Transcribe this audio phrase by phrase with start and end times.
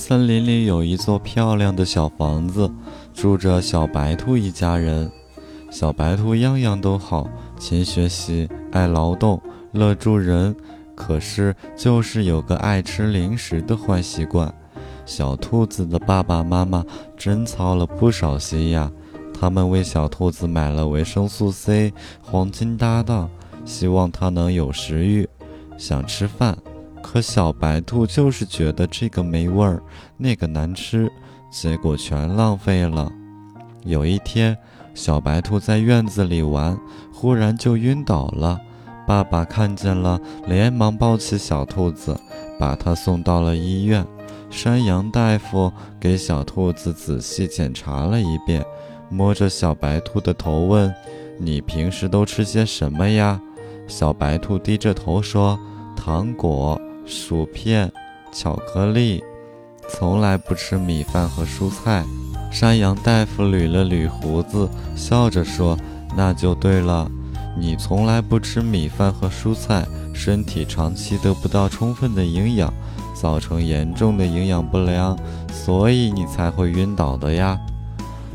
[0.00, 2.72] 森林里有一座漂亮的小房子，
[3.12, 5.12] 住着小白兔一家人。
[5.70, 7.28] 小白兔样样都好，
[7.58, 9.38] 勤学习，爱劳动，
[9.72, 10.56] 乐助人。
[10.94, 14.52] 可是就是有个爱吃零食的坏习惯。
[15.04, 16.82] 小兔子的爸爸妈妈
[17.14, 18.90] 真操了不少心呀，
[19.38, 21.92] 他们为小兔子买了维生素 C、
[22.22, 23.28] 黄金搭档，
[23.66, 25.28] 希望它能有食欲，
[25.76, 26.56] 想吃饭。
[27.02, 29.82] 可小白兔就是觉得这个没味儿，
[30.16, 31.10] 那个难吃，
[31.50, 33.10] 结果全浪费了。
[33.84, 34.56] 有一天，
[34.94, 36.78] 小白兔在院子里玩，
[37.12, 38.60] 忽然就晕倒了。
[39.06, 42.16] 爸爸看见了，连忙抱起小兔子，
[42.58, 44.06] 把它送到了医院。
[44.50, 48.64] 山羊大夫给小兔子仔细检查了一遍，
[49.08, 50.94] 摸着小白兔的头问
[51.38, 53.40] ：“你平时都吃些什么呀？”
[53.88, 55.58] 小白兔低着头说
[55.96, 57.90] ：“糖果。”薯片、
[58.32, 59.22] 巧克力，
[59.88, 62.04] 从来不吃米饭和蔬菜。
[62.52, 65.78] 山羊大夫捋了捋胡子，笑着说
[66.16, 67.10] ：“那就对了，
[67.56, 72.72] 你从来不吃米饭和蔬菜，身体长期得不到充分的营养，
[73.14, 75.16] 造成严重的营养不良，
[75.52, 77.58] 所以你才会晕倒的呀。”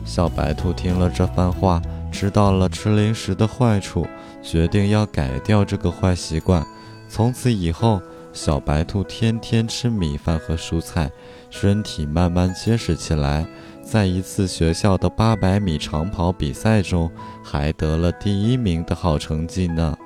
[0.05, 1.81] 小白兔听了这番话，
[2.11, 4.07] 知道了吃零食的坏处，
[4.41, 6.65] 决定要改掉这个坏习惯。
[7.09, 8.01] 从此以后，
[8.35, 11.09] 小白兔天天吃米饭和蔬菜，
[11.49, 13.47] 身体慢慢结实起来。
[13.81, 17.09] 在一次学校的八百米长跑比赛中，
[17.41, 19.97] 还得了第一名的好成绩呢。